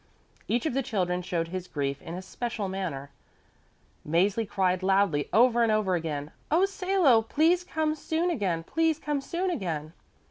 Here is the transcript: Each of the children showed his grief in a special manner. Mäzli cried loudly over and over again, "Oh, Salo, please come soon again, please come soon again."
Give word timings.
Each 0.47 0.65
of 0.65 0.73
the 0.73 0.81
children 0.81 1.21
showed 1.21 1.49
his 1.49 1.67
grief 1.67 2.01
in 2.01 2.15
a 2.15 2.23
special 2.23 2.67
manner. 2.67 3.11
Mäzli 4.03 4.49
cried 4.49 4.81
loudly 4.81 5.29
over 5.31 5.61
and 5.61 5.71
over 5.71 5.93
again, 5.93 6.31
"Oh, 6.49 6.65
Salo, 6.65 7.21
please 7.21 7.63
come 7.63 7.93
soon 7.93 8.31
again, 8.31 8.63
please 8.63 8.97
come 8.97 9.21
soon 9.21 9.51
again." 9.51 9.93